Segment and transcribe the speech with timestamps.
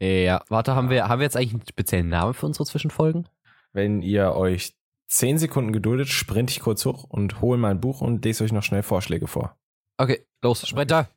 [0.00, 3.28] Ja, warte, haben wir, haben wir jetzt eigentlich einen speziellen Namen für unsere Zwischenfolgen?
[3.72, 4.74] Wenn ihr euch
[5.08, 8.62] 10 Sekunden geduldet, sprinte ich kurz hoch und hole mein Buch und lese euch noch
[8.62, 9.56] schnell Vorschläge vor.
[9.96, 11.08] Okay, los, Sprinter.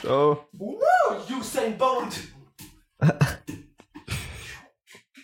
[0.00, 0.46] Ciao.
[1.30, 2.28] Usain Bolt!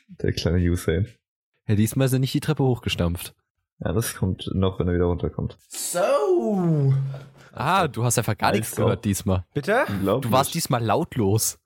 [0.08, 1.08] Der kleine Usain.
[1.66, 3.34] Ja, diesmal ist er nicht die Treppe hochgestampft.
[3.80, 5.58] Ja, das kommt noch, wenn er wieder runterkommt.
[5.68, 6.94] So.
[7.52, 9.44] Ah, du hast einfach gar nichts gehört diesmal.
[9.52, 9.84] Bitte?
[10.02, 11.58] Du warst diesmal lautlos.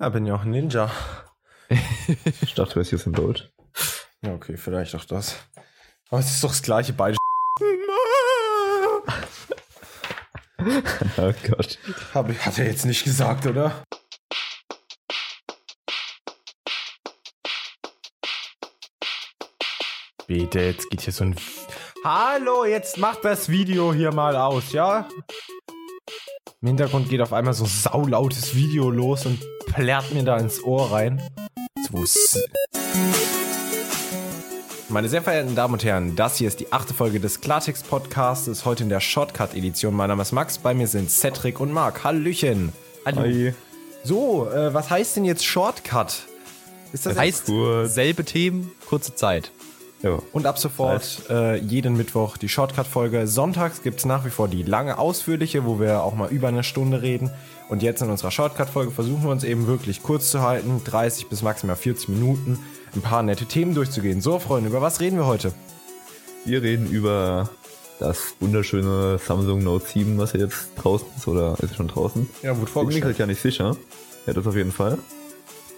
[0.00, 0.90] Ja, bin ja auch ein Ninja.
[2.40, 3.52] Ich dachte, du wärst Usain Bolt.
[4.22, 5.36] Ja, okay, vielleicht auch das.
[6.10, 7.16] Aber es ist doch das gleiche beide.
[11.18, 11.78] Oh Gott.
[12.14, 13.84] Hab, ich- hat er jetzt nicht gesagt, oder?
[20.26, 21.36] Bitte, jetzt geht hier so ein.
[22.04, 25.08] Hallo, jetzt macht das Video hier mal aus, ja?
[26.64, 30.92] Im Hintergrund geht auf einmal so saulautes Video los und plärrt mir da ins Ohr
[30.92, 31.20] rein.
[34.88, 38.64] Meine sehr verehrten Damen und Herren, das hier ist die achte Folge des Klartext Podcasts,
[38.64, 39.94] heute in der Shortcut-Edition.
[39.94, 42.02] Mein Name ist Max, bei mir sind Cedric und Marc.
[42.02, 42.72] Hallöchen.
[43.04, 43.52] Hi.
[44.02, 46.22] So, äh, was heißt denn jetzt Shortcut?
[46.94, 47.46] Ist das Das heißt,
[47.92, 49.52] selbe Themen, kurze Zeit.
[50.04, 50.18] Ja.
[50.32, 53.26] Und ab sofort äh, jeden Mittwoch die Shortcut-Folge.
[53.26, 56.62] Sonntags gibt es nach wie vor die lange, ausführliche, wo wir auch mal über eine
[56.62, 57.30] Stunde reden.
[57.70, 61.40] Und jetzt in unserer Shortcut-Folge versuchen wir uns eben wirklich kurz zu halten, 30 bis
[61.40, 62.58] maximal 40 Minuten,
[62.94, 64.20] ein paar nette Themen durchzugehen.
[64.20, 65.54] So, Freunde, über was reden wir heute?
[66.44, 67.48] Wir reden über
[67.98, 72.28] das wunderschöne Samsung Note 7, was ja jetzt draußen ist, oder ist es schon draußen?
[72.42, 73.74] Ja, wurde Bin mir halt gar nicht sicher.
[74.26, 74.98] Ja, das auf jeden Fall.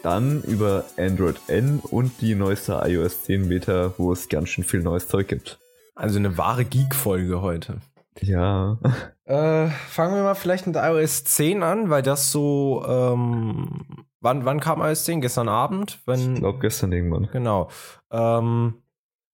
[0.06, 4.80] Dann über Android N und die neueste iOS 10 Beta, wo es ganz schön viel
[4.80, 5.58] neues Zeug gibt.
[5.96, 7.80] Also eine wahre Geek-Folge heute.
[8.20, 8.78] Ja.
[9.24, 14.60] Äh, fangen wir mal vielleicht mit iOS 10 an, weil das so, ähm, wann, wann
[14.60, 15.20] kam iOS 10?
[15.20, 15.98] Gestern Abend?
[16.06, 17.28] Wenn, Ich glaube gestern irgendwann.
[17.32, 17.68] Genau.
[18.12, 18.74] Ähm,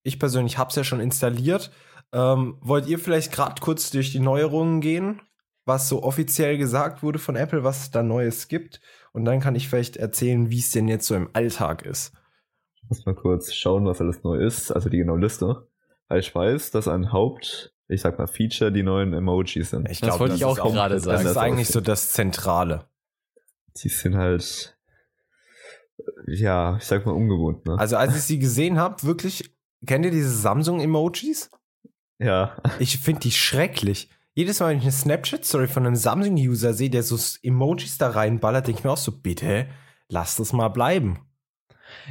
[0.02, 1.70] ich persönlich habe es ja schon installiert.
[2.14, 5.20] Ähm, wollt ihr vielleicht gerade kurz durch die Neuerungen gehen,
[5.66, 8.80] was so offiziell gesagt wurde von Apple, was es da Neues gibt?
[9.12, 12.12] Und dann kann ich vielleicht erzählen, wie es denn jetzt so im Alltag ist.
[12.74, 15.68] Ich muss mal kurz schauen, was alles neu ist, also die genaue Liste.
[16.08, 19.88] Weil ich weiß, dass ein Haupt, ich sag mal, Feature die neuen Emojis sind.
[19.90, 21.18] Ich Das glaub, wollte ich auch ist gerade Das sagen.
[21.18, 21.72] ist Das eigentlich aussieht.
[21.74, 22.86] so das Zentrale.
[23.82, 24.76] Die sind halt,
[26.26, 27.78] ja, ich sag mal ungewohnt, ne?
[27.78, 29.54] Also als ich sie gesehen habe, wirklich,
[29.86, 31.50] kennt ihr diese Samsung-Emojis?
[32.18, 32.56] ja.
[32.78, 34.08] Ich finde die schrecklich.
[34.34, 38.66] Jedes Mal, wenn ich eine Snapchat-Story von einem Samsung-User sehe, der so Emojis da reinballert,
[38.66, 39.66] denke ich mir auch so, bitte,
[40.08, 41.18] lass das mal bleiben.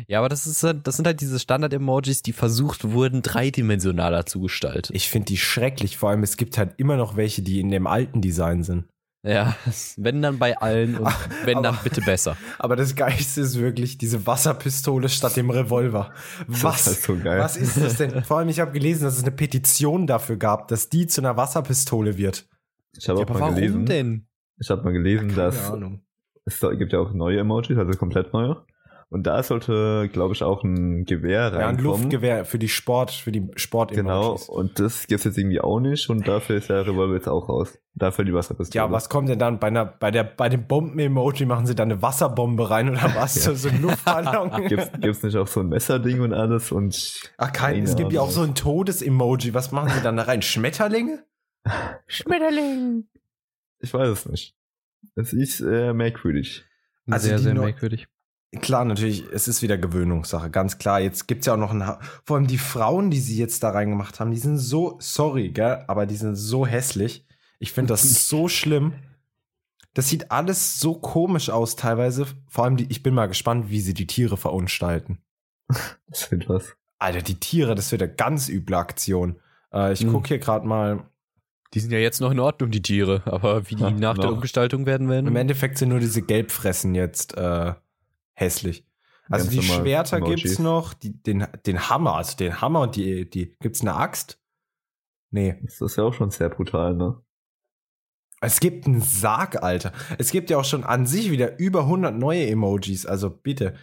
[0.08, 4.96] Ja, aber das, ist, das sind halt diese Standard-Emojis, die versucht wurden, dreidimensionaler zu gestalten.
[4.96, 5.98] Ich finde die schrecklich.
[5.98, 8.86] Vor allem, es gibt halt immer noch welche, die in dem alten Design sind.
[9.24, 9.56] Ja,
[9.98, 11.14] wenn dann bei allen und
[11.46, 12.36] wenn dann aber- bitte besser.
[12.60, 16.12] Aber das Geilste ist wirklich diese Wasserpistole statt dem Revolver.
[16.48, 16.86] Was?
[16.86, 17.40] Das ist so geil.
[17.40, 18.24] Was ist das denn?
[18.24, 21.38] Vor allem, ich habe gelesen, dass es eine Petition dafür gab, dass die zu einer
[21.38, 22.48] Wasserpistole wird.
[22.98, 24.28] Ich habe Ja, auch aber mal warum gelesen, denn?
[24.60, 26.02] ich habe mal gelesen, dass Ahnung.
[26.46, 28.66] es gibt ja auch neue Emojis, also komplett neue.
[29.12, 31.78] Und da sollte, glaube ich, auch ein Gewehr Ja, ein.
[31.80, 36.10] Luftgewehr für die Sport, für die sport Genau, und das gibt's jetzt irgendwie auch nicht
[36.10, 37.78] und dafür ist der Revolver jetzt auch raus.
[37.94, 38.86] Dafür die Wasserpistole.
[38.86, 41.92] Ja, was kommt denn dann bei einer, bei der, bei dem Bomben-Emoji machen sie dann
[41.92, 43.34] eine Wasserbombe rein oder was?
[43.34, 44.50] So, so ein Luftballon.
[44.70, 48.14] Gibt's, gibt's nicht auch so ein Messerding und alles und Ach, kein, Keine es gibt
[48.14, 49.54] ja auch so ein Todes-Emoji.
[49.54, 50.42] Was machen sie dann da rein?
[50.42, 51.26] Schmetterlinge?
[52.08, 53.10] Schmetterling.
[53.80, 54.56] ich weiß es nicht.
[55.16, 56.64] Es ist äh, merkwürdig.
[57.10, 58.08] Also sehr, sehr merkwürdig.
[58.60, 61.00] Klar, natürlich, es ist wieder Gewöhnungssache, ganz klar.
[61.00, 63.70] Jetzt gibt's ja auch noch ein, Ha- vor allem die Frauen, die sie jetzt da
[63.70, 67.26] reingemacht haben, die sind so, sorry, gell, aber die sind so hässlich.
[67.60, 68.94] Ich finde das so schlimm.
[69.94, 72.26] Das sieht alles so komisch aus teilweise.
[72.48, 75.20] Vor allem, die, ich bin mal gespannt, wie sie die Tiere verunstalten.
[76.08, 76.76] Das wird was.
[77.00, 79.40] Alter, die Tiere, das wird eine ganz üble Aktion.
[79.74, 80.12] Äh, ich Mhm.
[80.12, 81.10] guck hier gerade mal.
[81.74, 84.26] Die sind ja jetzt noch in Ordnung, die Tiere, aber wie die Ja, nach der
[84.26, 84.34] noch.
[84.34, 85.26] Umgestaltung werden werden.
[85.28, 87.74] Im Endeffekt sind nur diese Gelbfressen jetzt äh,
[88.34, 88.86] hässlich.
[89.30, 90.42] Also Ganz die Schwerter Emojis.
[90.44, 94.40] gibt's noch, die, den, den Hammer, also den Hammer und die, die gibt's eine Axt?
[95.30, 95.58] Nee.
[95.64, 97.22] Das ist ja auch schon sehr brutal, ne?
[98.42, 99.94] Es gibt einen Sarg, Alter.
[100.18, 103.76] Es gibt ja auch schon an sich wieder über 100 neue Emojis, also bitte.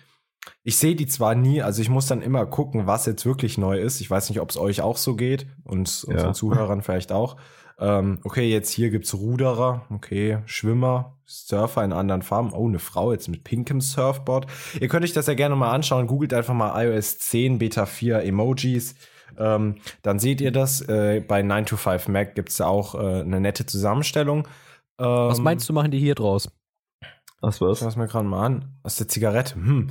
[0.65, 3.79] Ich sehe die zwar nie, also ich muss dann immer gucken, was jetzt wirklich neu
[3.81, 4.01] ist.
[4.01, 6.33] Ich weiß nicht, ob es euch auch so geht und unseren Ja.
[6.33, 7.37] Zuhörern vielleicht auch.
[7.81, 12.53] Ähm, okay, jetzt hier gibt's Ruderer, okay, Schwimmer, Surfer in anderen Farben.
[12.53, 14.47] Oh, eine Frau jetzt mit pinkem Surfboard.
[14.81, 16.07] Ihr könnt euch das ja gerne mal anschauen.
[16.07, 18.95] Googelt einfach mal iOS 10 Beta 4 Emojis.
[19.37, 20.81] Ähm, dann seht ihr das.
[20.81, 24.49] Äh, bei 9 to 5 Mac gibt's da auch äh, eine nette Zusammenstellung.
[24.99, 26.51] Ähm, Was meinst du, machen die hier draus?
[27.41, 27.79] Was Ich war's?
[27.79, 28.75] schau es mir gerade mal an.
[28.83, 29.55] Aus der Zigarette.
[29.55, 29.91] Hm.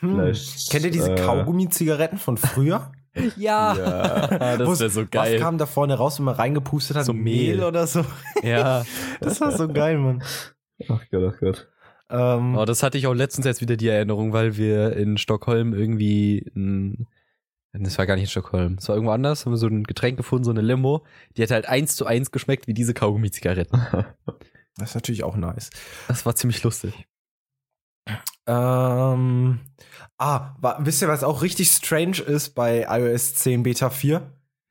[0.00, 0.16] Hm.
[0.16, 2.90] Vielleicht, Kennt ihr diese äh, Kaugummi-Zigaretten von früher?
[3.36, 4.26] Ja, Ja.
[4.56, 5.38] das wäre so Was geil.
[5.38, 7.04] kam da vorne raus, wenn man reingepustet hat?
[7.04, 7.62] So Mehl.
[7.62, 8.04] oder so.
[8.42, 8.84] Ja,
[9.20, 10.22] Das war so geil, Mann.
[10.88, 11.68] Ach Gott, ach Gott.
[12.10, 15.72] Ähm, oh, das hatte ich auch letztens jetzt wieder die Erinnerung, weil wir in Stockholm
[15.72, 17.06] irgendwie ein,
[17.72, 20.18] das war gar nicht in Stockholm, das war irgendwo anders, haben wir so ein Getränk
[20.18, 21.04] gefunden, so eine Limo,
[21.36, 23.80] die hat halt eins zu eins geschmeckt wie diese Kaugummi-Zigaretten.
[24.76, 25.70] das ist natürlich auch nice.
[26.08, 26.92] Das war ziemlich lustig.
[28.46, 29.60] Ähm,
[30.18, 34.22] ah, wisst ihr, was auch richtig strange ist bei iOS 10 Beta 4?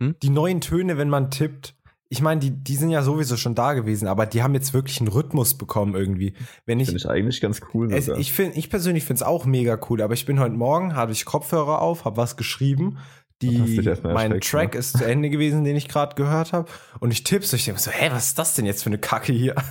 [0.01, 0.15] Hm?
[0.21, 1.75] Die neuen Töne, wenn man tippt.
[2.09, 4.99] Ich meine, die, die sind ja sowieso schon da gewesen, aber die haben jetzt wirklich
[4.99, 6.33] einen Rhythmus bekommen irgendwie.
[6.65, 7.93] Wenn ich, Finde ich eigentlich ganz cool.
[7.93, 10.93] es, ich, find, ich persönlich finde es auch mega cool, aber ich bin heute Morgen,
[10.97, 12.97] hatte ich Kopfhörer auf, habe was geschrieben.
[13.41, 13.57] Die,
[14.03, 14.79] mein erschreckt, Track ne?
[14.79, 16.69] ist zu Ende gewesen, den ich gerade gehört habe.
[16.99, 19.33] Und ich tipp's, ich denke so, hä, was ist das denn jetzt für eine Kacke
[19.33, 19.55] hier?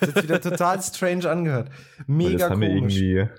[0.00, 1.70] das hat wieder total strange angehört.
[2.06, 2.96] Weil Mega jetzt haben wir komisch.
[2.96, 3.30] irgendwie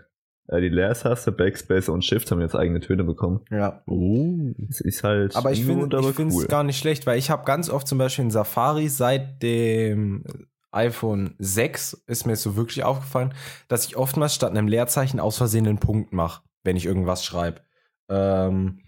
[0.48, 3.42] äh, die Leertaste, Backspace und Shift haben jetzt eigene Töne bekommen.
[3.50, 3.82] Ja.
[3.88, 4.54] Oh.
[4.58, 6.48] Das ist halt Aber ich finde aber ich finde es cool.
[6.48, 10.24] gar nicht schlecht, weil ich habe ganz oft zum Beispiel in Safari seit dem
[10.72, 13.34] iPhone 6 ist mir so wirklich aufgefallen,
[13.70, 17.62] dass ich oftmals statt einem Leerzeichen aus Versehen einen Punkt mache, wenn ich irgendwas schreibe.
[18.10, 18.82] Ähm,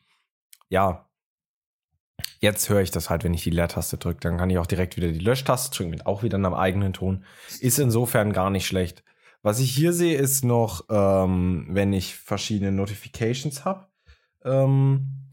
[0.70, 1.10] ja.
[2.40, 4.20] Jetzt höre ich das halt, wenn ich die Leertaste drücke.
[4.22, 7.24] Dann kann ich auch direkt wieder die Löschtaste drücken, mit auch wieder einem eigenen Ton.
[7.60, 9.04] Ist insofern gar nicht schlecht.
[9.42, 13.88] Was ich hier sehe, ist noch, ähm, wenn ich verschiedene Notifications habe,
[14.44, 15.27] ähm,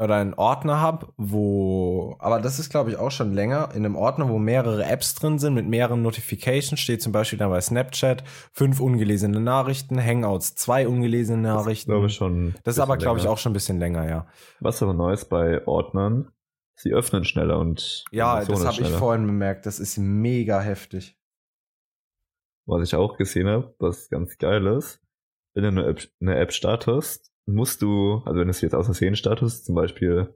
[0.00, 3.96] oder einen Ordner habe, wo, aber das ist glaube ich auch schon länger, in einem
[3.96, 8.24] Ordner, wo mehrere Apps drin sind mit mehreren Notifications, steht zum Beispiel dann bei Snapchat
[8.52, 11.90] fünf ungelesene Nachrichten, Hangouts zwei ungelesene Das Nachrichten.
[11.90, 12.54] glaube ich schon.
[12.64, 14.26] Das ist aber glaube ich auch schon ein bisschen länger, ja.
[14.60, 16.30] Was aber Neues bei Ordnern,
[16.76, 21.16] sie öffnen schneller und Ja, das habe ich vorhin bemerkt, das ist mega heftig.
[22.66, 25.00] Was ich auch gesehen habe, was ganz geil ist,
[25.54, 28.86] wenn du eine App, eine App startest, musst du, also wenn du es jetzt aus
[28.86, 30.34] Versehen startest, zum Beispiel,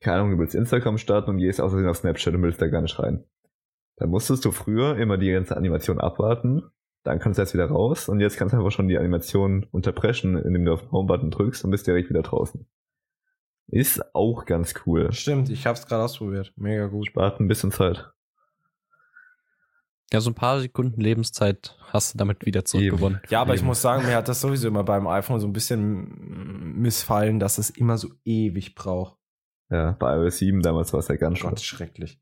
[0.00, 2.68] keine Ahnung, du willst Instagram starten und gehst aus Versehen auf Snapchat und willst da
[2.68, 3.24] gar nicht rein.
[3.96, 6.62] Dann musstest du früher immer die ganze Animation abwarten,
[7.02, 10.36] dann kannst du jetzt wieder raus und jetzt kannst du einfach schon die Animation unterbrechen,
[10.36, 12.66] indem du auf den Home-Button drückst und bist direkt wieder draußen.
[13.68, 15.12] Ist auch ganz cool.
[15.12, 16.52] Stimmt, ich habe es gerade ausprobiert.
[16.56, 17.06] Mega gut.
[17.06, 18.10] Spart ein bisschen Zeit.
[20.12, 23.20] Ja, so ein paar Sekunden Lebenszeit hast du damit wieder zurückgewonnen.
[23.28, 23.68] Ja, aber ich Eben.
[23.68, 27.70] muss sagen, mir hat das sowieso immer beim iPhone so ein bisschen missfallen, dass es
[27.70, 29.18] immer so ewig braucht.
[29.70, 31.50] Ja, bei iOS 7 damals war es ja ganz schön.
[31.50, 32.20] Gott, schrecklich.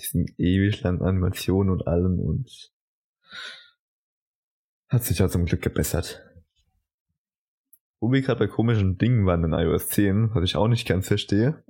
[0.00, 2.72] diesen ewig langen Animationen und allem und
[4.88, 6.24] hat sich ja zum Glück gebessert.
[8.00, 11.06] Wo wir gerade bei komischen Dingen waren in iOS 10, was ich auch nicht ganz
[11.06, 11.62] verstehe,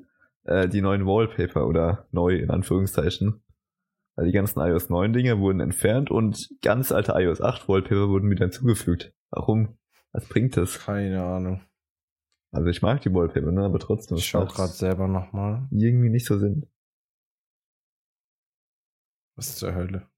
[0.45, 3.43] äh, die neuen Wallpaper oder neu in Anführungszeichen.
[4.19, 8.29] Weil die ganzen iOS 9 Dinger wurden entfernt und ganz alte iOS 8 Wallpaper wurden
[8.29, 9.15] wieder hinzugefügt.
[9.31, 9.79] Warum?
[10.11, 10.81] Was bringt das?
[10.81, 11.61] Keine Ahnung.
[12.51, 14.17] Also ich mag die Wallpaper, ne, aber trotzdem.
[14.17, 15.69] Ich es schau macht gerade selber nochmal.
[15.71, 16.67] Irgendwie nicht so Sinn.
[19.37, 20.09] Was zur Hölle?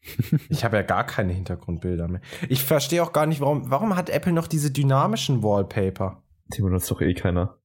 [0.48, 2.22] ich habe ja gar keine Hintergrundbilder mehr.
[2.48, 6.22] Ich verstehe auch gar nicht, warum, warum hat Apple noch diese dynamischen Wallpaper?
[6.46, 7.58] Die benutzt doch eh keiner.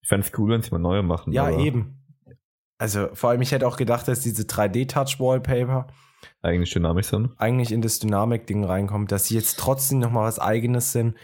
[0.00, 1.34] Ich fände es cool, wenn sie mal neue machen.
[1.34, 2.03] Ja, eben.
[2.78, 5.86] Also vor allem, ich hätte auch gedacht, dass diese 3D-Touch-Wallpaper
[6.42, 7.30] Eigentlich dynamisch sind.
[7.38, 11.16] eigentlich in das Dynamik-Ding reinkommt, dass sie jetzt trotzdem noch mal was Eigenes sind,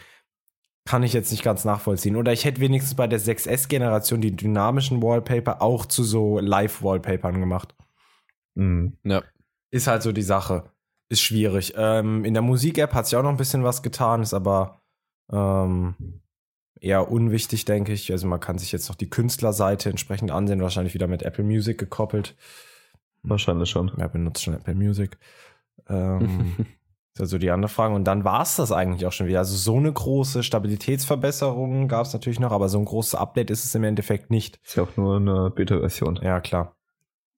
[0.85, 2.15] kann ich jetzt nicht ganz nachvollziehen.
[2.15, 7.75] Oder ich hätte wenigstens bei der 6S-Generation die dynamischen Wallpaper auch zu so Live-Wallpapern gemacht.
[8.55, 8.97] Mhm.
[9.03, 9.23] Ja.
[9.71, 10.71] Ist halt so die Sache.
[11.09, 11.73] Ist schwierig.
[11.77, 14.81] Ähm, in der Musik-App hat sich auch noch ein bisschen was getan, ist aber
[15.31, 16.21] ähm,
[16.81, 18.11] eher unwichtig, denke ich.
[18.11, 21.77] Also man kann sich jetzt noch die Künstlerseite entsprechend ansehen, wahrscheinlich wieder mit Apple Music
[21.77, 22.35] gekoppelt.
[23.23, 23.91] Wahrscheinlich schon.
[23.95, 25.17] Wer benutzt schon Apple Music?
[25.87, 26.55] Ähm,
[27.19, 27.93] also die andere Frage.
[27.93, 29.39] Und dann war es das eigentlich auch schon wieder.
[29.39, 33.63] Also so eine große Stabilitätsverbesserung gab es natürlich noch, aber so ein großes Update ist
[33.63, 34.59] es im Endeffekt nicht.
[34.65, 36.19] Ist ja auch nur eine Beta-Version.
[36.23, 36.75] Ja, klar.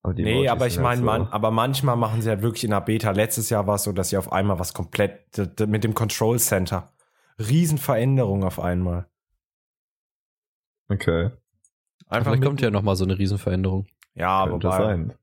[0.03, 2.71] Aber die nee, aber ich meine, so- man, aber manchmal machen sie halt wirklich in
[2.71, 3.11] der Beta.
[3.11, 5.21] Letztes Jahr war es so, dass sie auf einmal was komplett
[5.65, 6.91] mit dem Control Center.
[7.39, 9.07] Riesenveränderung auf einmal.
[10.89, 11.31] Okay.
[12.07, 13.87] Einfach Vielleicht kommt ja noch mal so eine Riesenveränderung.
[14.13, 15.13] ja, Könnte wobei, sein.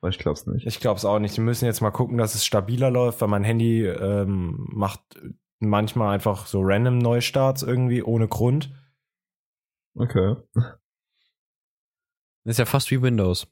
[0.00, 0.66] Aber ich glaub's nicht.
[0.66, 1.36] Ich glaube es auch nicht.
[1.36, 5.00] Die müssen jetzt mal gucken, dass es stabiler läuft, weil mein Handy ähm, macht
[5.58, 8.70] manchmal einfach so random Neustarts irgendwie ohne Grund.
[9.96, 10.36] Okay.
[10.54, 13.48] Das ist ja fast wie Windows.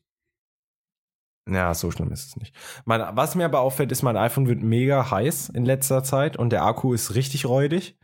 [1.49, 2.55] Ja, so schlimm ist es nicht.
[2.85, 6.51] Mein, was mir aber auffällt, ist, mein iPhone wird mega heiß in letzter Zeit und
[6.51, 7.99] der Akku ist richtig räudig.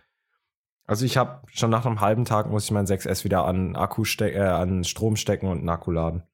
[0.86, 4.04] Also ich habe schon nach einem halben Tag muss ich mein 6S wieder an Akku
[4.04, 6.24] ste äh, an Strom stecken und einen Akku laden.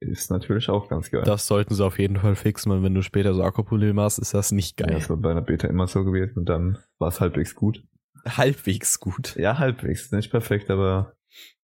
[0.00, 1.22] Ist natürlich auch ganz geil.
[1.24, 4.32] Das sollten sie auf jeden Fall fixen, weil wenn du später so Akkuprobleme machst, ist
[4.32, 4.96] das nicht ja, geil.
[4.96, 7.84] das war bei einer Beta immer so gewesen und dann war es halbwegs gut.
[8.26, 9.36] Halbwegs gut.
[9.36, 10.10] Ja, halbwegs.
[10.10, 11.16] Nicht perfekt, aber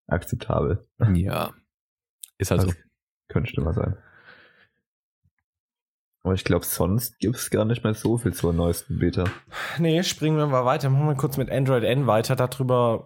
[0.09, 0.87] akzeptabel.
[1.15, 1.55] Ja.
[2.39, 2.67] Ist halt so.
[2.69, 2.77] Das
[3.29, 3.97] könnte schlimmer sein.
[6.25, 9.25] Aber ich glaube, sonst gibt es gar nicht mehr so viel zur neuesten Beta.
[9.79, 10.89] Nee, springen wir mal weiter.
[10.91, 12.35] Machen wir kurz mit Android N weiter.
[12.35, 13.05] Darüber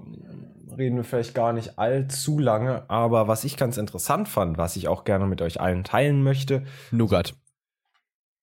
[0.79, 2.89] reden wir vielleicht gar nicht allzu lange.
[2.89, 6.63] Aber was ich ganz interessant fand, was ich auch gerne mit euch allen teilen möchte,
[6.93, 7.35] Nougat.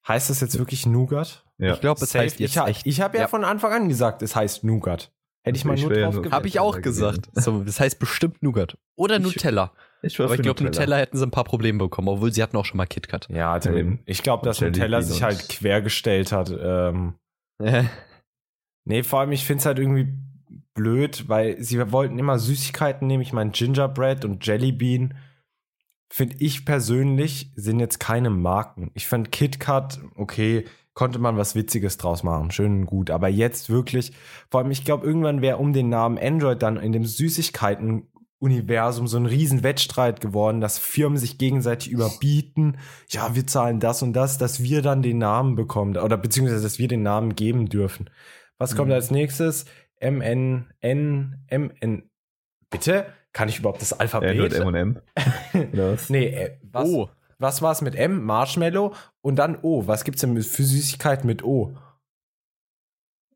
[0.08, 1.46] heißt das jetzt wirklich Nougat?
[1.58, 1.74] Ja.
[1.74, 2.26] Ich glaube, es Safe.
[2.26, 2.86] heißt jetzt ich ha- echt.
[2.86, 3.28] ich habe ja, Ja.
[3.30, 5.12] von Anfang an gesagt, es heißt Nougat.
[5.44, 6.32] Hätte ich mal Ich nur drauf nur- gewettet.
[6.34, 7.30] Habe ich auch gesagt.
[7.34, 8.78] So, das heißt bestimmt Nougat.
[8.98, 9.72] Oder Ich- Nutella.
[10.06, 12.58] Ich war Aber ich glaube, Nutella hätten sie ein paar Probleme bekommen, obwohl sie hatten
[12.58, 13.28] auch schon mal KitKat.
[13.30, 14.00] Ja, Ja, eben.
[14.06, 16.54] Ich glaube, dass Nutella sich halt quergestellt hat.
[16.58, 17.16] Ähm,
[18.86, 20.14] nee, vor allem, ich finde es halt irgendwie
[20.74, 23.24] blöd, weil sie wollten immer Süßigkeiten nehmen.
[23.24, 25.16] Ich meine, Gingerbread und Jelly Bean,
[26.14, 28.92] finde ich persönlich, sind jetzt keine Marken.
[28.94, 32.52] Ich fand KitKat, okay, konnte man was Witziges draus machen.
[32.52, 33.10] Schön und gut.
[33.10, 34.14] Aber jetzt wirklich,
[34.50, 38.08] vor allem, ich glaube, irgendwann wäre um den Namen Android dann in dem Süßigkeiten
[38.40, 42.78] Universum so ein riesen Wettstreit geworden, dass Firmen sich gegenseitig überbieten.
[43.08, 46.78] Ja, wir zahlen das und das, dass wir dann den Namen bekommen oder beziehungsweise, dass
[46.80, 48.10] wir den Namen geben dürfen.
[48.58, 48.94] Was kommt Mhm.
[48.96, 49.66] als nächstes?
[50.02, 52.10] MN, N, MN.
[52.70, 53.06] Bitte?
[53.32, 54.32] Kann ich überhaupt das Alphabet?
[54.32, 55.02] Android M&M.
[55.74, 56.10] Oder was?
[56.10, 58.24] nee, äh, was, Oh, was war es mit M?
[58.24, 59.88] Marshmallow und dann O.
[59.88, 61.76] Was gibt's denn für Süßigkeiten mit O?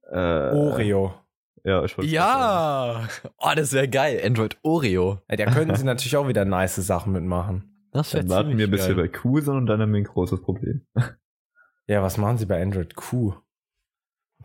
[0.10, 1.14] Äh, Oreo.
[1.64, 3.08] Ja, ich wollte ja.
[3.38, 4.22] Oh, das wäre geil.
[4.24, 5.22] Android Oreo.
[5.30, 7.88] Ja, da könnten sie natürlich auch wieder nice Sachen mitmachen.
[7.92, 8.28] Das sagen.
[8.28, 10.86] Dann warten wir, bis wir bei Q sind und dann haben wir ein großes Problem.
[11.88, 13.34] Ja, was machen sie bei Android Q?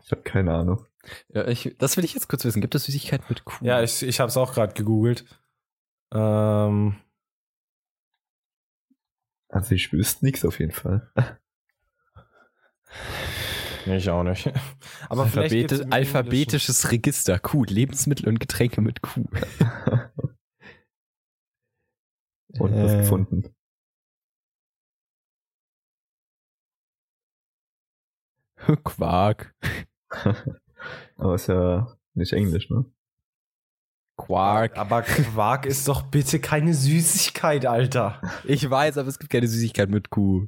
[0.03, 0.85] Ich habe keine Ahnung.
[1.29, 2.61] Ja, ich, das will ich jetzt kurz wissen.
[2.61, 3.63] Gibt es Süßigkeiten mit Kuh?
[3.63, 5.25] Ja, ich, ich habe es auch gerade gegoogelt.
[6.13, 6.95] Ähm,
[9.49, 11.09] Also ich wüsste nichts auf jeden Fall.
[13.85, 14.51] Nee, ich auch nicht.
[15.09, 17.39] Aber im alphabetisches Register.
[17.39, 17.63] Q.
[17.65, 19.25] Lebensmittel und Getränke mit Q.
[22.57, 22.97] Und was Äh.
[22.99, 23.53] gefunden.
[28.83, 29.53] Quark.
[31.17, 32.85] Aber ist ja nicht Englisch, ne?
[34.17, 34.77] Quark.
[34.77, 38.21] Aber Quark ist doch bitte keine Süßigkeit, Alter.
[38.45, 40.47] Ich weiß, aber es gibt keine Süßigkeit mit Q.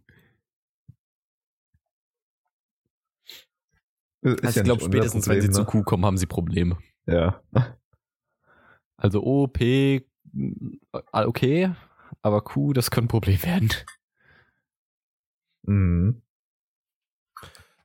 [4.23, 6.77] Also ja ich glaube, spätestens wenn sie Problem, zu Q kommen, haben sie Probleme.
[7.05, 7.13] ne?
[7.13, 7.41] Ja.
[8.97, 10.77] Also O, P, mm,
[11.13, 11.71] okay,
[12.21, 13.69] aber Q, das könnte ein Problem werden.
[15.63, 16.21] Mhm.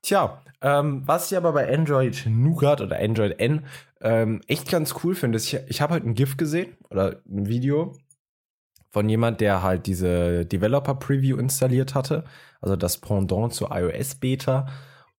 [0.01, 3.67] Tja, ähm, was ich aber bei Android Nougat oder Android N
[4.01, 7.47] ähm, echt ganz cool finde, ist, ich, ich habe heute ein GIF gesehen oder ein
[7.47, 7.97] Video
[8.91, 12.25] von jemand, der halt diese Developer Preview installiert hatte,
[12.61, 14.67] also das Pendant zur iOS Beta.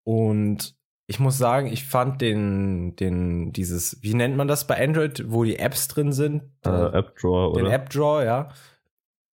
[0.03, 0.75] Und
[1.07, 5.43] ich muss sagen, ich fand den, den, dieses, wie nennt man das bei Android, wo
[5.43, 6.43] die Apps drin sind?
[6.65, 7.74] Äh, App Drawer, den oder?
[7.74, 8.50] App Drawer, ja.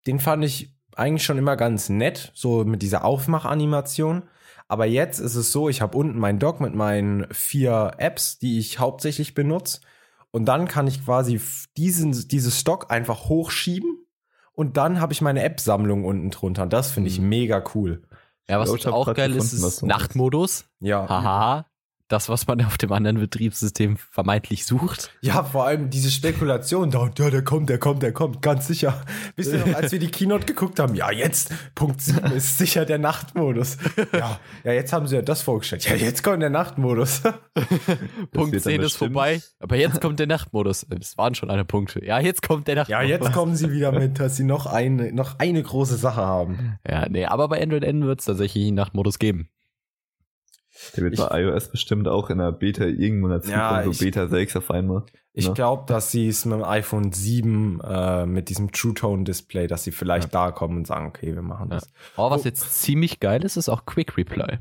[0.06, 4.24] Den fand ich eigentlich schon immer ganz nett, so mit dieser Aufmachanimation.
[4.68, 8.58] Aber jetzt ist es so, ich habe unten mein Dock mit meinen vier Apps, die
[8.58, 9.80] ich hauptsächlich benutze.
[10.32, 11.40] Und dann kann ich quasi
[11.76, 14.06] diesen, dieses Stock einfach hochschieben.
[14.52, 16.64] Und dann habe ich meine App-Sammlung unten drunter.
[16.64, 17.28] Und das finde ich Mhm.
[17.28, 18.02] mega cool.
[18.50, 20.64] Ja, was auch geil ist, ist du Nachtmodus.
[20.80, 21.08] Ja.
[21.08, 21.66] Haha.
[22.10, 25.12] Das, was man auf dem anderen Betriebssystem vermeintlich sucht.
[25.20, 29.04] Ja, vor allem diese Spekulation da, ja, der kommt, der kommt, der kommt, ganz sicher.
[29.36, 32.84] Wisst ihr noch, als wir die Keynote geguckt haben, ja, jetzt, Punkt 7 ist sicher
[32.84, 33.76] der Nachtmodus.
[34.12, 35.84] Ja, ja, jetzt haben sie ja das vorgestellt.
[35.84, 37.22] Ja, jetzt kommt der Nachtmodus.
[38.32, 39.40] Punkt wird dann 10 ist vorbei.
[39.60, 40.84] Aber jetzt kommt der Nachtmodus.
[41.00, 42.04] Es waren schon alle Punkte.
[42.04, 43.08] Ja, jetzt kommt der Ja, Nachtmodus.
[43.08, 46.76] jetzt kommen sie wieder mit, dass sie noch eine, noch eine große Sache haben.
[46.84, 49.48] Ja, nee, aber bei Android N wird es tatsächlich einen Nachtmodus geben.
[50.96, 53.90] Der wird Ich- bei iOS bestimmt auch in der Beta irgendwann dazu Ja, kommen, so
[53.92, 55.04] ich- Beta 6 auf einmal.
[55.32, 55.52] Ich Ja.
[55.52, 59.84] glaube, dass sie es mit dem iPhone 7 äh, mit diesem True Tone Display, dass
[59.84, 61.92] sie vielleicht da kommen und sagen, okay, wir machen das.
[62.16, 62.44] Oh, was Oh.
[62.44, 64.58] jetzt ziemlich geil ist, ist auch Quick Reply.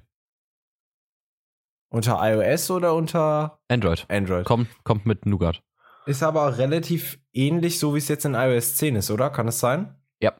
[1.91, 4.05] Unter iOS oder unter Android.
[4.09, 4.45] Android?
[4.45, 5.63] Kommt, kommt mit Nougat.
[6.05, 9.29] Ist aber relativ ähnlich, so wie es jetzt in iOS 10 ist, oder?
[9.31, 9.95] Kann es sein?
[10.21, 10.33] Ja.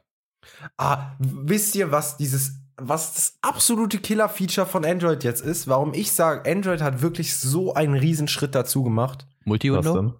[0.76, 5.68] Ah, wisst ihr, was dieses, was das absolute Killer-Feature von Android jetzt ist?
[5.68, 9.26] Warum ich sage, Android hat wirklich so einen Riesenschritt dazu gemacht.
[9.44, 10.14] Multi-Window?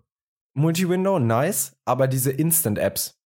[0.55, 3.19] Multi-Window, nice, aber diese Instant-Apps.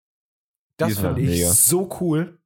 [0.80, 1.50] Die Das finde ich mega.
[1.50, 2.38] so cool.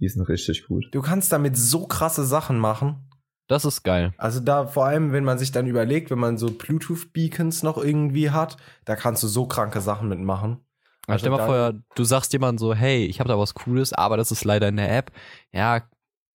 [0.00, 0.86] Die sind richtig gut.
[0.92, 3.08] Du kannst damit so krasse Sachen machen.
[3.48, 4.12] Das ist geil.
[4.18, 8.30] Also da vor allem, wenn man sich dann überlegt, wenn man so Bluetooth-Beacons noch irgendwie
[8.30, 10.58] hat, da kannst du so kranke Sachen mitmachen.
[11.06, 14.18] Also stell mal vor, du sagst jemandem so, hey, ich habe da was Cooles, aber
[14.18, 15.10] das ist leider in der App.
[15.52, 15.82] Ja,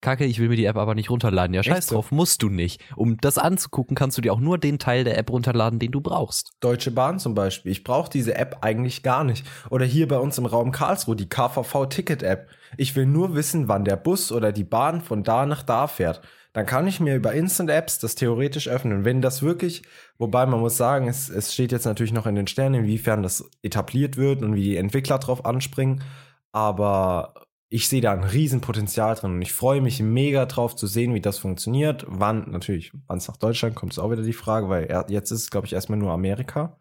[0.03, 1.55] kacke, ich will mir die App aber nicht runterladen.
[1.55, 1.95] Ja, scheiß Echt so?
[1.95, 2.83] drauf, musst du nicht.
[2.95, 6.01] Um das anzugucken, kannst du dir auch nur den Teil der App runterladen, den du
[6.01, 6.51] brauchst.
[6.59, 7.71] Deutsche Bahn zum Beispiel.
[7.71, 9.45] Ich brauche diese App eigentlich gar nicht.
[9.71, 12.47] Oder hier bei uns im Raum Karlsruhe, die KVV-Ticket-App.
[12.77, 16.21] Ich will nur wissen, wann der Bus oder die Bahn von da nach da fährt.
[16.53, 19.05] Dann kann ich mir über Instant-Apps das theoretisch öffnen.
[19.05, 19.81] Wenn das wirklich,
[20.19, 23.49] wobei man muss sagen, es, es steht jetzt natürlich noch in den Sternen, inwiefern das
[23.63, 26.03] etabliert wird und wie die Entwickler drauf anspringen.
[26.51, 27.33] Aber
[27.73, 31.21] ich sehe da ein Riesenpotenzial drin und ich freue mich mega drauf zu sehen, wie
[31.21, 32.05] das funktioniert.
[32.07, 35.31] Wann, natürlich, wann es nach Deutschland kommt, ist auch wieder die Frage, weil er, jetzt
[35.31, 36.79] ist es, glaube ich, erstmal nur Amerika.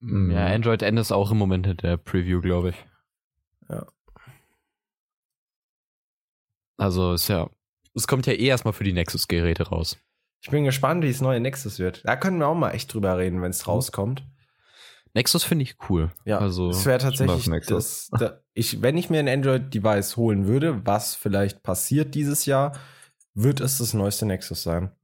[0.00, 0.30] Mhm.
[0.30, 2.86] Ja, Android N ist auch im Moment in der Preview, glaube ich.
[3.68, 3.86] Ja.
[6.78, 7.50] Also ist ja,
[7.94, 9.98] es kommt ja eh erstmal für die Nexus-Geräte raus.
[10.40, 12.00] Ich bin gespannt, wie das neue Nexus wird.
[12.06, 14.26] Da können wir auch mal echt drüber reden, wenn es rauskommt.
[15.16, 16.12] Nexus finde ich cool.
[16.26, 20.86] Ja, also es wäre tatsächlich das, da, ich, wenn ich mir ein Android-Device holen würde,
[20.86, 22.78] was vielleicht passiert dieses Jahr,
[23.32, 24.94] wird es das neueste Nexus sein.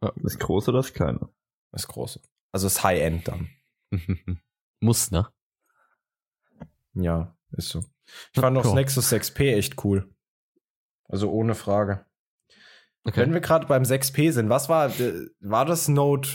[0.00, 1.28] Das große oder das kleine?
[1.70, 2.22] Das große.
[2.52, 3.50] Also das High-End dann.
[4.80, 5.28] muss, ne?
[6.94, 7.84] Ja, ist so.
[8.32, 8.76] Ich fand auch das Ja.
[8.76, 10.10] Nexus 6P echt cool.
[11.10, 12.06] Also ohne Frage.
[13.04, 13.20] Okay.
[13.20, 16.30] Wenn wir gerade beim 6P sind, was war, äh, war das Note,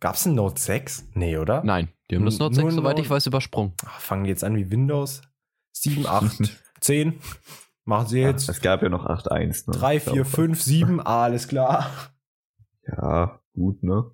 [0.00, 1.08] gab's ein Note 6?
[1.14, 1.62] Nee, oder?
[1.64, 3.74] Nein, die haben das Note 6, soweit Note- ich weiß, übersprungen.
[3.84, 5.22] Ach, fangen die jetzt an wie Windows?
[5.72, 7.20] 7, 8, 10.
[7.84, 9.70] Machen sie jetzt Es gab ja noch 8.1.
[9.70, 9.76] Ne?
[9.78, 10.28] 3, Ich 4, glaube.
[10.28, 11.00] 5, 7.
[11.00, 11.90] Ah, alles klar.
[12.86, 14.10] Ja, gut, ne?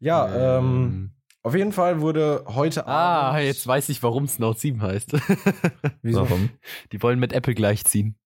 [0.00, 4.58] Ja, ähm, auf jeden Fall wurde heute Ah, Abend- jetzt weiß ich, warum es Note
[4.58, 5.12] 7 heißt.
[6.02, 6.20] Wieso?
[6.28, 6.50] Warum?
[6.92, 8.16] Die wollen mit Apple gleichziehen.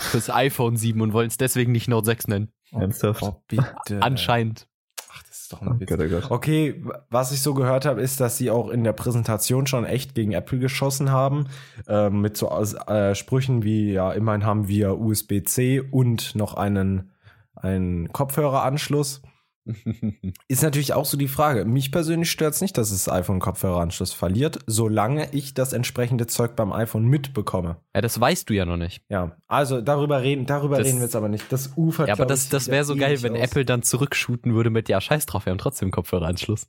[0.00, 2.52] Fürs iPhone 7 und wollen es deswegen nicht Note 6 nennen.
[2.72, 3.22] Ernsthaft?
[3.22, 4.00] Oh, bitte.
[4.00, 4.68] Anscheinend.
[5.12, 5.88] Ach, das ist doch Oh ein Witz.
[5.88, 6.30] Gott, oh Gott.
[6.30, 10.14] Okay, was ich so gehört habe, ist, dass sie auch in der Präsentation schon echt
[10.14, 11.48] gegen Apple geschossen haben.
[11.88, 17.10] Ähm, mit so äh, Sprüchen wie, ja, immerhin haben wir USB-C und noch einen,
[17.54, 19.22] einen Kopfhöreranschluss.
[20.48, 21.64] Ist natürlich auch so die Frage.
[21.64, 26.26] Mich persönlich stört es nicht, dass es das iPhone Kopfhöreranschluss verliert, solange ich das entsprechende
[26.26, 27.76] Zeug beim iPhone mitbekomme.
[27.94, 29.02] ja, das weißt du ja noch nicht.
[29.08, 31.50] Ja, also darüber reden, darüber Das- reden wir jetzt aber nicht.
[31.52, 33.40] Das ufert Ja, aber das, ich, das wäre so geil, ewig wenn aus.
[33.42, 36.66] Apple dann zurückshooten würde mit, ja, scheiß drauf, wir haben trotzdem Kopfhöreranschluss.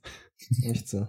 [0.60, 1.08] Nicht so.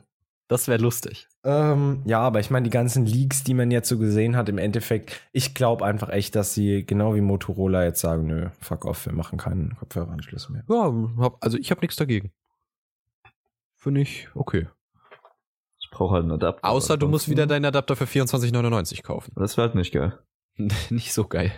[0.54, 1.28] Das wäre lustig.
[1.44, 4.60] Ähm, ja, aber ich meine, die ganzen Leaks, die man jetzt so gesehen hat, im
[4.60, 9.08] Endeffekt, ich glaube einfach echt, dass sie genau wie Motorola jetzt sagen, nö, fuck off,
[9.08, 10.63] wir machen keinen Kopfhöreranschluss mehr.
[10.70, 12.32] Ja, hab, also ich habe nichts dagegen.
[13.78, 14.68] Finde ich okay.
[15.80, 16.70] Ich brauche halt einen Adapter.
[16.70, 19.32] Außer du musst wieder deinen Adapter für 24,99 kaufen.
[19.36, 20.20] Das wäre halt nicht geil.
[20.92, 21.52] nicht so geil.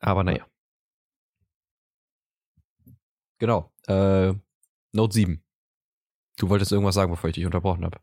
[0.00, 0.46] Aber naja.
[3.38, 3.70] Genau.
[3.86, 4.32] Äh,
[4.92, 5.44] Note 7.
[6.38, 7.98] Du wolltest irgendwas sagen, bevor ich dich unterbrochen habe.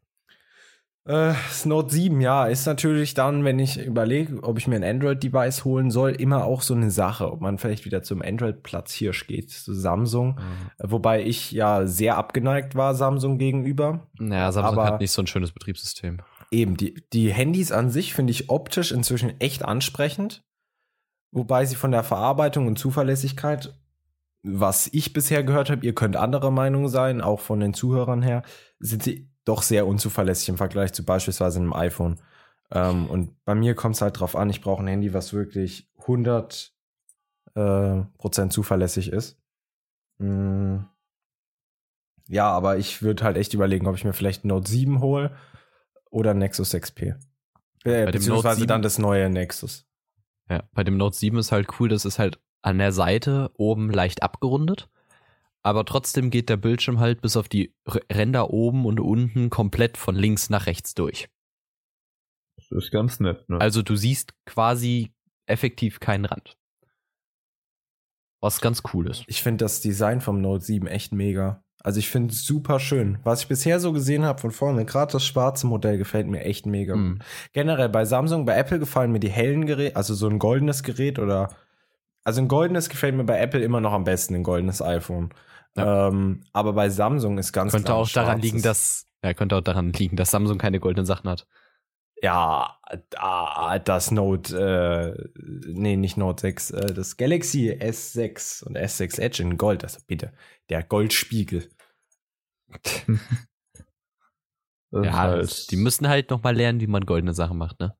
[1.05, 4.83] Äh, das Note 7, ja, ist natürlich dann, wenn ich überlege, ob ich mir ein
[4.83, 9.25] Android-Device holen soll, immer auch so eine Sache, ob man vielleicht wieder zum Android-Platz Hirsch
[9.25, 10.39] geht, zu Samsung.
[10.77, 14.07] Äh, Wobei ich ja sehr abgeneigt war Samsung gegenüber.
[14.19, 16.21] Naja, Samsung hat nicht so ein schönes Betriebssystem.
[16.51, 20.43] Eben, die, die Handys an sich finde ich optisch inzwischen echt ansprechend.
[21.31, 23.73] Wobei sie von der Verarbeitung und Zuverlässigkeit,
[24.43, 28.43] was ich bisher gehört habe, ihr könnt anderer Meinung sein, auch von den Zuhörern her,
[28.79, 32.19] sind sie doch sehr unzuverlässig im Vergleich zu beispielsweise einem iPhone.
[32.71, 35.89] Ähm, und bei mir kommt es halt drauf an, ich brauche ein Handy, was wirklich
[35.99, 36.73] 100
[37.55, 39.41] äh, Prozent zuverlässig ist.
[40.19, 40.79] Mm.
[42.27, 45.35] Ja, aber ich würde halt echt überlegen, ob ich mir vielleicht ein Note 7 hole
[46.11, 47.15] oder ein Nexus 6P.
[47.85, 49.87] Äh, beziehungsweise 7 dann das neue Nexus.
[50.47, 53.89] Ja, bei dem Note 7 ist halt cool, das ist halt an der Seite oben
[53.89, 54.89] leicht abgerundet.
[55.61, 57.73] Aber trotzdem geht der Bildschirm halt bis auf die
[58.11, 61.29] Ränder oben und unten komplett von links nach rechts durch.
[62.55, 63.59] Das ist ganz nett, ne?
[63.59, 65.11] Also du siehst quasi
[65.47, 66.57] effektiv keinen Rand.
[68.41, 69.25] Was ganz cool ist.
[69.27, 71.63] Ich finde das Design vom Note 7 echt mega.
[71.81, 73.19] Also ich finde es super schön.
[73.23, 76.65] Was ich bisher so gesehen habe von vorne, gerade das schwarze Modell gefällt mir echt
[76.65, 76.95] mega.
[76.95, 77.19] Mhm.
[77.53, 81.19] Generell bei Samsung, bei Apple gefallen mir die hellen Geräte, also so ein goldenes Gerät
[81.19, 81.55] oder
[82.23, 85.29] also ein goldenes gefällt mir bei Apple immer noch am besten, ein goldenes iPhone.
[85.77, 88.43] Ähm, aber bei Samsung ist ganz Könnte auch daran schwarzes.
[88.51, 91.47] liegen, dass ja, könnte auch daran liegen, dass Samsung keine goldenen Sachen hat.
[92.21, 92.77] Ja,
[93.15, 95.39] ah, das Note, äh,
[95.71, 100.33] nee, nicht Note 6, äh, das Galaxy S6 und S6 Edge in Gold, also bitte,
[100.69, 101.69] der Goldspiegel.
[104.91, 107.95] Ja, halt- die müssen halt noch mal lernen, wie man goldene Sachen macht, ne?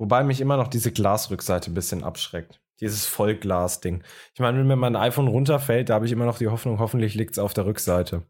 [0.00, 2.58] Wobei mich immer noch diese Glasrückseite ein bisschen abschreckt.
[2.80, 4.02] Dieses Vollglas-Ding.
[4.32, 7.14] Ich meine, wenn mir mein iPhone runterfällt, da habe ich immer noch die Hoffnung, hoffentlich
[7.14, 8.22] liegt es auf der Rückseite.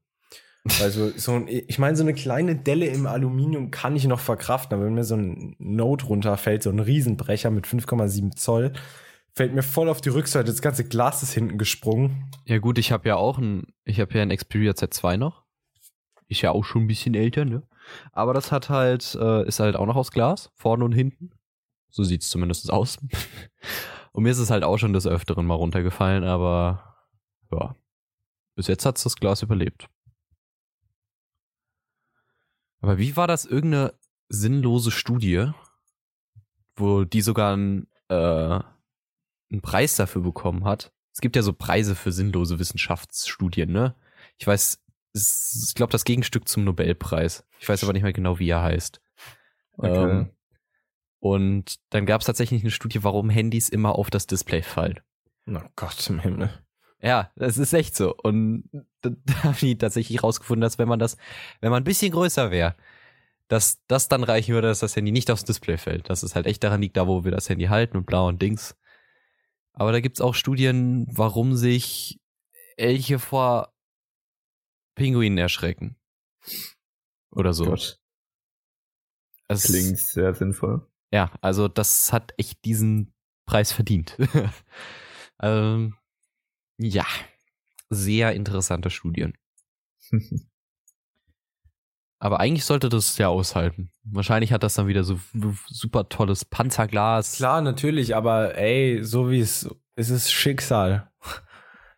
[0.83, 4.75] Also so ein, ich meine, so eine kleine Delle im Aluminium kann ich noch verkraften,
[4.75, 8.73] aber wenn mir so ein Note runterfällt, so ein Riesenbrecher mit 5,7 Zoll,
[9.33, 10.51] fällt mir voll auf die Rückseite.
[10.51, 12.33] Das ganze Glas ist hinten gesprungen.
[12.47, 15.45] Ja gut, ich habe ja auch ein, ich habe ja ein Xperia Z2 noch.
[16.27, 17.63] Ist ja auch schon ein bisschen älter, ne?
[18.11, 21.31] Aber das hat halt, äh, ist halt auch noch aus Glas, vorne und hinten.
[21.91, 22.99] So sieht's zumindest aus.
[24.13, 26.97] und mir ist es halt auch schon des Öfteren mal runtergefallen, aber
[27.51, 27.77] ja.
[28.55, 29.89] Bis jetzt hat's das Glas überlebt.
[32.81, 33.45] Aber wie war das?
[33.45, 33.95] Irgendeine
[34.29, 35.51] sinnlose Studie,
[36.77, 40.93] wo die sogar einen, äh, einen Preis dafür bekommen hat.
[41.13, 43.95] Es gibt ja so Preise für sinnlose Wissenschaftsstudien, ne?
[44.39, 44.81] Ich weiß,
[45.13, 47.45] es ist, ich glaube, das Gegenstück zum Nobelpreis.
[47.59, 49.01] Ich weiß aber nicht mehr genau, wie er heißt.
[49.77, 50.11] Okay.
[50.11, 50.31] Ähm,
[51.21, 55.01] und dann gab es tatsächlich eine Studie, warum Handys immer auf das Display fallen.
[55.47, 56.51] Na Gott im Himmel.
[57.03, 58.15] Ja, das ist echt so.
[58.15, 58.65] Und
[59.01, 61.17] da, da haben die tatsächlich rausgefunden, dass wenn man das,
[61.61, 62.75] wenn man ein bisschen größer wäre,
[63.49, 66.09] dass das dann reichen würde, dass das Handy nicht aufs Display fällt.
[66.11, 68.41] Dass es halt echt daran liegt, da wo wir das Handy halten und blau und
[68.43, 68.77] Dings.
[69.73, 72.21] Aber da gibt's auch Studien, warum sich
[72.77, 73.73] Elche vor
[74.95, 75.97] Pinguinen erschrecken.
[77.31, 77.65] Oder so.
[77.65, 77.99] Gott,
[79.49, 80.87] Es- klingt sehr sinnvoll.
[81.11, 83.13] Ja, also das hat echt diesen
[83.47, 84.17] Preis verdient.
[85.43, 85.97] ähm,
[86.79, 87.05] ja,
[87.89, 89.35] sehr interessante Studien.
[92.23, 93.91] Aber eigentlich sollte das ja aushalten.
[94.05, 95.19] Wahrscheinlich hat das dann wieder so
[95.67, 97.37] super tolles Panzerglas.
[97.37, 101.11] Klar, natürlich, aber ey, so wie es es ist Schicksal.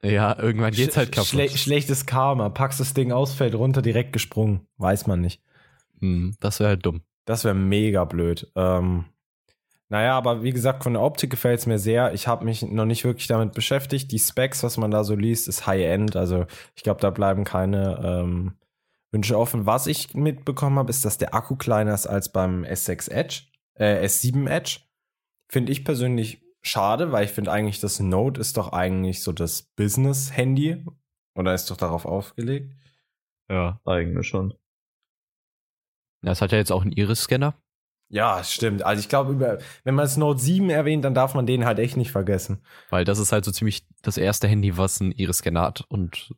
[0.03, 1.29] Ja, irgendwann geht's halt kaputt.
[1.29, 2.49] Schle schlechtes Karma.
[2.51, 4.67] Packst das Ding aus, fällt runter, direkt gesprungen.
[4.77, 5.41] Weiß man nicht.
[6.01, 7.03] Hm, das wäre halt dumm.
[7.25, 8.51] Das wäre mega blöd.
[8.57, 9.05] Ähm,
[9.89, 12.15] naja, aber wie gesagt, von der Optik gefällt es mir sehr.
[12.15, 14.11] Ich habe mich noch nicht wirklich damit beschäftigt.
[14.11, 16.17] Die Specs, was man da so liest, ist High-End.
[16.17, 18.55] Also ich glaube, da bleiben keine ähm,
[19.11, 19.67] Wünsche offen.
[19.67, 23.43] Was ich mitbekommen habe, ist, dass der Akku kleiner ist als beim S6 Edge,
[23.75, 24.81] äh, S7 Edge.
[25.51, 29.63] Finde ich persönlich schade, weil ich finde eigentlich, das Note ist doch eigentlich so das
[29.77, 30.87] Business-Handy.
[31.35, 32.73] Oder ist doch darauf aufgelegt?
[33.51, 33.81] Ja.
[33.85, 34.55] Eigentlich schon.
[36.23, 37.55] Das hat ja jetzt auch einen Iris-Scanner.
[38.09, 38.83] Ja, stimmt.
[38.83, 39.41] Also ich glaube,
[39.85, 42.63] wenn man das Note 7 erwähnt, dann darf man den halt echt nicht vergessen.
[42.91, 45.85] Weil das ist halt so ziemlich das erste Handy, was einen Iris-Scanner hat.
[45.89, 46.35] Und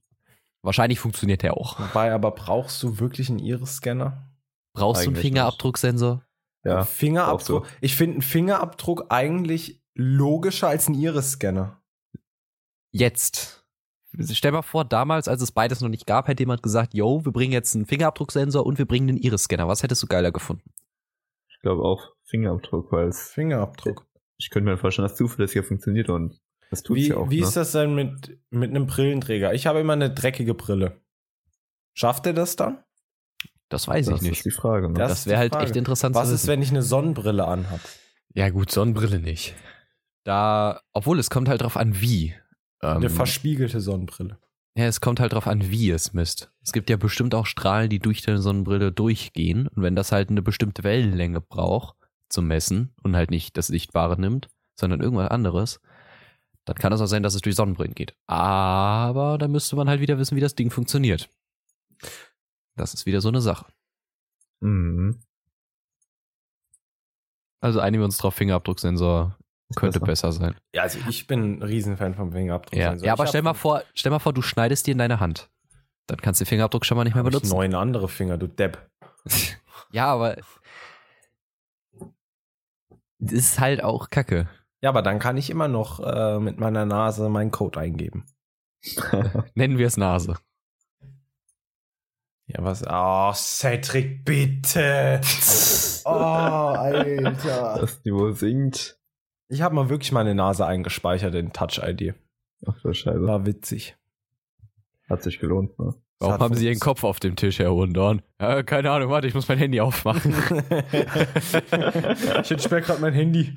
[0.62, 1.80] wahrscheinlich funktioniert der auch.
[1.80, 4.30] Wobei, aber brauchst du wirklich einen Iris-Scanner?
[4.72, 5.16] Brauchst du einen.
[5.16, 6.24] Fingerabdrucksensor?
[6.64, 7.66] Ja, Fingerabdruck.
[7.80, 11.82] Ich finde einen Fingerabdruck eigentlich logischer als ein Iris-Scanner.
[12.92, 13.63] Jetzt.
[14.33, 17.33] Stell mal vor, damals, als es beides noch nicht gab, hätte jemand gesagt, yo, wir
[17.33, 19.66] bringen jetzt einen Fingerabdrucksensor und wir bringen einen Iris-Scanner.
[19.68, 20.70] Was hättest du geiler gefunden?
[21.48, 24.07] ich glaube auch Fingerabdruck, weil es, Fingerabdruck.
[24.37, 26.38] ich könnte mir vorstellen, dass zuverlässiger funktioniert und
[26.70, 27.31] das tut Wie, ja auch.
[27.31, 27.46] wie ne?
[27.46, 29.55] ist das denn mit, mit einem Brillenträger?
[29.55, 31.00] Ich habe immer eine dreckige Brille.
[31.94, 32.85] Schafft er das dann?
[33.70, 34.38] Das weiß das ich nicht.
[34.38, 34.88] ist die Frage.
[34.88, 34.94] Ne?
[34.94, 35.66] Das Das, wäre halt Frage.
[35.66, 37.81] echt interessant Was zu ist, wenn ich eine Sonnenbrille anhab?
[38.35, 39.55] ja gut, Sonnenbrille nicht.
[40.24, 42.35] Da, obwohl es kommt halt drauf an, wie.
[42.84, 44.38] Ähm, Eine verspiegelte Sonnenbrille.
[44.76, 46.52] ja, es kommt halt drauf an, wie es misst.
[46.62, 49.68] Es gibt ja bestimmt auch Strahlen, die durch deine Sonnenbrille durchgehen.
[49.68, 51.96] Und wenn das halt eine bestimmte Wellenlänge braucht
[52.28, 55.80] zum Messen und halt nicht das Sichtbare nimmt, sondern irgendwas anderes,
[56.66, 58.14] dann kann es auch sein, dass es durch Sonnenbrillen geht.
[58.26, 61.30] Aber da müsste man halt wieder wissen, wie das Ding funktioniert.
[62.76, 63.66] Das ist wieder so eine Sache.
[64.60, 65.20] Mhm.
[67.60, 69.38] Also einigen wir uns drauf, Fingerabdrucksensor
[69.77, 70.29] könnte besser.
[70.29, 70.57] besser sein.
[70.74, 72.79] Ja, also ich bin ein Riesenfan vom Fingerabdruck.
[72.79, 75.50] Ja, ja aber stell mal vor, stell mal vor, du schneidest dir in deine Hand.
[76.07, 77.57] Dann kannst du den Fingerabdruck schon mal nicht mehr Hab ich benutzen.
[77.57, 78.90] neun andere Finger, du Depp.
[79.90, 80.37] Ja, aber
[83.20, 84.48] das ist halt auch Kacke.
[84.83, 88.27] Ja, aber dann kann ich immer noch äh, mit meiner Nase meinen Code eingeben.
[89.55, 90.37] Nennen wir es Nase.
[92.46, 92.85] Ja, was?
[92.87, 95.20] Oh, Cedric, bitte.
[96.05, 97.79] oh, Alter.
[97.81, 98.98] das Niveau sinkt.
[99.48, 102.14] Ich habe mal wirklich meine Nase eingespeichert in Touch-ID.
[102.66, 103.26] Ach du Scheiße.
[103.26, 103.96] War witzig.
[105.09, 105.94] Hat sich gelohnt, ne?
[106.20, 106.80] Warum haben Sie Ihren.
[106.80, 108.22] Kopf auf dem Tisch, Herr Hohendorn?
[108.40, 110.33] Ja, keine Ahnung, warte, ich muss mein Handy aufmachen.
[112.42, 113.54] ich entsperre gerade mein Handy.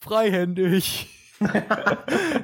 [0.00, 1.08] Freihändig.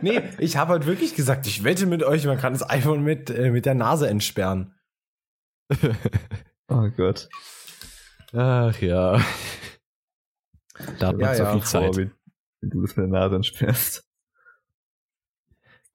[0.03, 3.31] Nee, ich habe halt wirklich gesagt, ich wette mit euch, man kann das iPhone mit,
[3.31, 4.75] äh, mit der Nase entsperren.
[6.67, 7.29] Oh Gott.
[8.33, 9.21] Ach ja.
[10.99, 11.97] Da hat man Ja, so ja, viel Zeit.
[11.97, 12.11] wie,
[12.61, 14.05] wie du das mit der Nase entsperrst.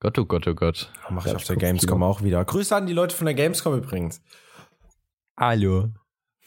[0.00, 0.92] Gott, oh Gott, oh Gott.
[1.10, 1.56] Mache ich Ja, auf der.
[1.56, 2.44] Gamescom auch wieder.
[2.44, 4.20] Grüße an die Leute von der Gamescom übrigens.
[5.36, 5.88] Hallo.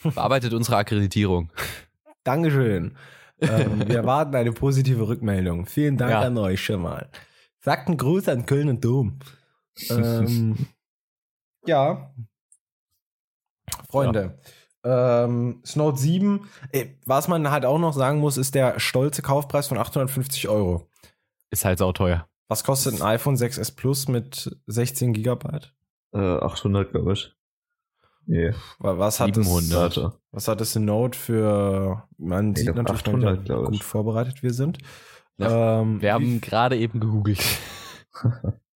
[0.04, 1.52] Bearbeitet unsere Akkreditierung.
[2.24, 2.96] Dankeschön.
[3.40, 5.66] ähm, wir erwarten eine positive Rückmeldung.
[5.66, 6.22] Vielen Dank Ja.
[6.22, 7.10] an euch schon mal.
[7.62, 9.20] Sagt einen Gruß an Köln und Dom.
[9.90, 10.68] ähm,
[11.66, 12.14] ja.
[13.90, 14.40] Freunde.
[14.90, 19.68] Ähm, Snow 7, äh, was man halt auch noch sagen muss, ist der stolze Kaufpreis
[19.68, 20.88] von 850 Euro.
[21.52, 22.28] Ist halt sauteuer.
[22.48, 25.74] Was kostet ein iPhone 6s Plus mit 16 Gigabyte?
[26.14, 27.34] Äh, 800, glaube ich.
[28.26, 29.98] Nee, Wa- Was hat, das, 700.
[29.98, 30.20] warte.
[30.32, 34.54] was hat das in Note für, man Ich sieht natürlich 800, wie gut vorbereitet wir
[34.54, 34.78] sind.
[35.38, 37.44] Ja, Ähm, Wir haben gerade eben gegoogelt.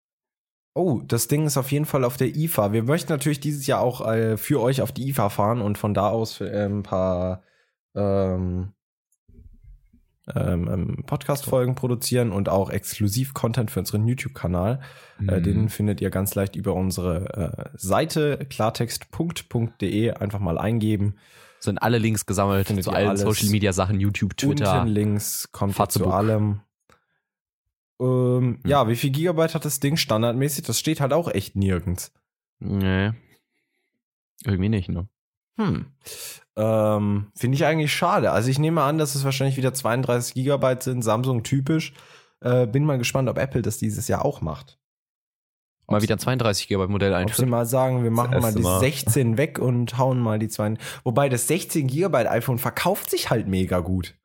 [0.73, 2.71] Oh, das Ding ist auf jeden Fall auf der IFA.
[2.71, 5.93] Wir möchten natürlich dieses Jahr auch äh, für euch auf die IFA fahren und von
[5.93, 7.43] da aus äh, ein paar
[7.93, 8.71] ähm,
[10.33, 14.79] ähm, ähm, Podcast-Folgen produzieren und auch Exklusiv-Content für unseren YouTube-Kanal.
[15.19, 15.43] Äh, Mhm.
[15.43, 21.15] den findet ihr ganz leicht über unsere äh, Seite klartext.de einfach mal eingeben.
[21.59, 23.21] Sind alle Links gesammelt Findet zu allen alles.
[23.21, 24.81] Social Media Sachen, YouTube, Twitter.
[24.81, 26.61] Unten links kommt zu allem.
[28.01, 30.65] Ähm, Ja, wie viel Gigabyte hat das Ding standardmäßig?
[30.65, 32.11] Das steht halt auch echt nirgends.
[32.59, 33.11] Nee.
[34.43, 35.07] Irgendwie nicht, ne?
[35.57, 35.85] Hm.
[36.55, 38.31] Ähm, Finde ich eigentlich schade.
[38.31, 41.93] Also ich nehme an, dass es wahrscheinlich wieder 32 Gigabyte sind, Samsung typisch.
[42.41, 44.79] Äh, bin mal gespannt, ob Apple das dieses Jahr auch macht.
[45.87, 47.49] Mal wieder ein 32 GB Modell Ob sie einführen.
[47.49, 48.79] mal sagen, wir machen mal die Mal.
[48.79, 50.75] 16 weg und hauen mal die 2.
[51.03, 54.15] Wobei das 16 Gigabyte iPhone verkauft sich halt mega gut.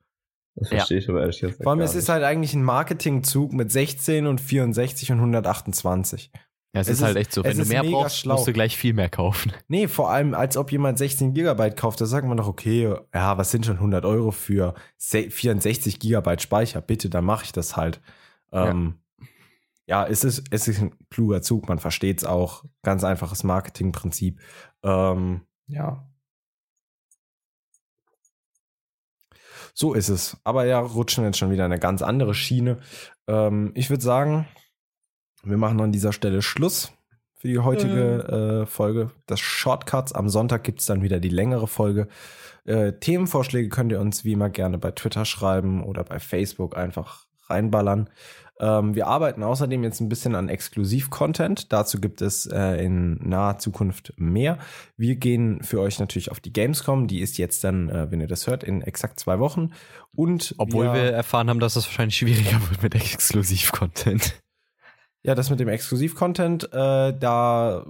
[0.59, 0.77] Das Ja.
[0.77, 3.71] verstehe ich aber ehrlich gesagt Vor allem, gar es ist halt eigentlich ein Marketingzug mit
[3.71, 6.31] 16 und 64 und 128.
[6.73, 8.33] Ja, es, es ist halt ist- echt so, wenn du mehr brauchst, schlau.
[8.35, 9.51] musst du gleich viel mehr kaufen.
[9.67, 13.37] Nee, vor allem, als ob jemand 16 Gigabyte kauft, da sagt man doch, okay, ja,
[13.37, 16.81] was sind schon 100 Euro für se- 64 Gigabyte Speicher?
[16.81, 18.01] Bitte, dann mache ich das halt.
[18.51, 18.95] Ähm,
[19.85, 20.05] ja.
[20.07, 22.65] es ist, es ist ein kluger Zug, man versteht es auch.
[22.83, 24.39] Ganz einfaches Marketingprinzip.
[24.83, 26.03] Ähm, ja.
[29.79, 30.35] So ist es.
[30.43, 32.79] Aber ja, rutschen jetzt schon wieder in eine ganz andere Schiene.
[33.27, 34.47] Ähm, ich würde sagen,
[35.43, 36.93] wir machen an dieser Stelle Schluss
[37.35, 40.13] für die heutige äh, Folge des Shortcuts.
[40.13, 42.07] Am Sonntag gibt es dann wieder die längere Folge.
[42.65, 47.27] Äh, Themenvorschläge könnt ihr uns wie immer gerne bei Twitter schreiben oder bei Facebook einfach
[47.49, 48.09] reinballern.
[48.59, 51.71] Ähm, wir arbeiten außerdem jetzt ein bisschen an Exklusiv-Content.
[51.71, 54.57] Dazu gibt es äh, in naher Zukunft mehr.
[54.95, 57.07] Wir gehen für euch natürlich auf die Gamescom.
[57.07, 59.73] Die ist jetzt dann, äh, wenn ihr das hört, in exakt zwei Wochen.
[60.15, 64.41] Und Obwohl wir erfahren haben, dass das wahrscheinlich schwieriger wird mit Exklusiv-Content.
[65.23, 67.85] Ja, das mit dem Exklusiv-Content, äh, da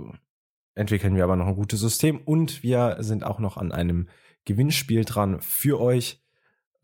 [0.76, 4.08] entwickeln wir aber noch ein gutes System und wir sind auch noch an einem
[4.46, 6.22] Gewinnspiel dran für euch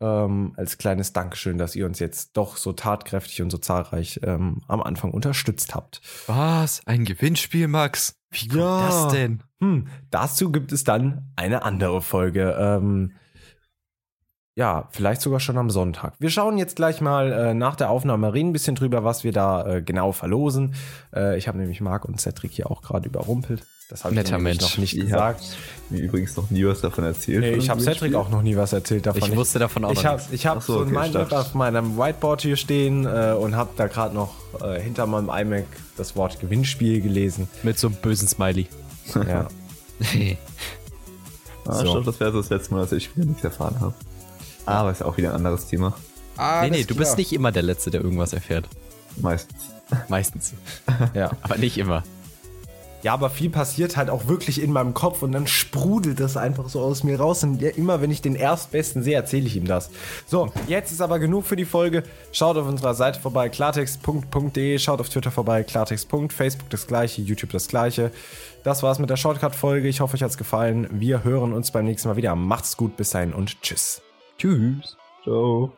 [0.00, 4.62] ähm, als kleines Dankeschön, dass ihr uns jetzt doch so tatkräftig und so zahlreich ähm,
[4.68, 6.00] am Anfang unterstützt habt.
[6.26, 6.80] Was?
[6.86, 8.16] Ein Gewinnspiel, Max?
[8.30, 8.86] Wie kommt Ja.
[8.86, 9.42] das denn?
[9.60, 12.56] Hm, dazu gibt es dann eine andere Folge.
[12.58, 13.12] Ähm,
[14.56, 16.14] ja, vielleicht sogar schon am Sonntag.
[16.20, 19.32] Wir schauen jetzt gleich mal äh, nach der Aufnahme reden ein bisschen drüber, was wir
[19.32, 20.74] da äh, genau verlosen.
[21.14, 23.62] Äh, ich habe nämlich Marc und Cedric hier auch gerade überrumpelt.
[23.90, 24.62] Das habe ich nämlich Mensch.
[24.62, 25.40] noch nicht Ich gesagt.
[25.42, 27.40] hab mir übrigens noch nie was davon erzählt.
[27.40, 28.16] Nee, ich habe Cedric Gewinnspiel.
[28.16, 29.22] auch noch nie was erzählt davon.
[29.30, 30.32] Ich wusste davon auch ich noch habe nichts.
[30.32, 33.34] ich hab Ach so, so, okay, ein ich Mindmap auf meinem Whiteboard hier stehen äh,
[33.38, 35.66] und habe da gerade noch äh, hinter meinem iMac
[35.98, 37.48] das Wort Gewinnspiel gelesen.
[37.62, 38.68] Mit so einem bösen Smiley.
[39.14, 39.48] Ja.
[41.66, 41.84] Ah, So.
[41.84, 43.94] ich glaube, das wäre so das letzte Mal, dass ich wieder nichts erfahren habe.
[44.66, 45.94] Aber ist auch wieder ein anderes Thema.
[46.62, 48.68] nee, nee, du bist nicht immer der Letzte, der irgendwas erfährt.
[49.16, 49.56] Meistens.
[50.08, 50.54] Meistens.
[51.14, 51.30] Ja.
[51.42, 52.02] Aber nicht immer.
[53.04, 56.70] Ja, aber viel passiert halt auch wirklich in meinem Kopf und dann sprudelt das einfach
[56.70, 57.44] so aus mir raus.
[57.44, 59.90] Und immer wenn ich den Erstbesten sehe, erzähle ich ihm das.
[60.26, 62.04] So, jetzt ist aber genug für die Folge.
[62.32, 66.08] Schaut auf unserer Seite vorbei, klartext.de, schaut auf Twitter vorbei, klartext.
[66.30, 68.10] Facebook das gleiche, YouTube das gleiche.
[68.62, 69.86] Das war's mit der Shortcut-Folge.
[69.86, 70.88] Ich hoffe, euch hat's gefallen.
[70.90, 72.34] Wir hören uns beim nächsten Mal wieder.
[72.34, 74.00] Macht's gut, bis dahin und tschüss.
[74.38, 74.96] Tschüss.
[75.22, 75.76] Ciao.